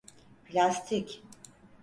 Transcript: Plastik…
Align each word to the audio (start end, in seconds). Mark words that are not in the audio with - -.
Plastik… 0.45 1.23